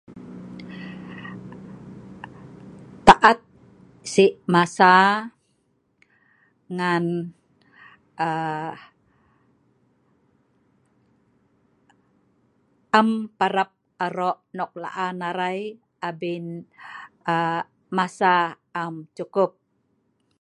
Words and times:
Taat 3.07 3.39
si 4.13 4.25
masa 4.53 4.93
ngan 6.77 7.05
am 12.99 13.09
parab 13.37 13.69
aro 14.05 14.29
nok 14.57 14.71
laan 14.83 15.17
arai 15.29 15.59
abin 16.07 16.45
masa 17.97 18.33
am 18.81 18.93
cukup 19.17 19.51